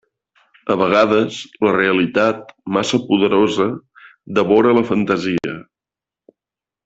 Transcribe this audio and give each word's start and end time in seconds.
A 0.75 0.77
vegades, 0.81 1.35
la 1.67 1.73
realitat, 1.75 2.49
massa 2.79 2.99
poderosa, 3.11 3.67
devora 4.39 4.73
la 4.79 4.85
fantasia. 4.93 5.55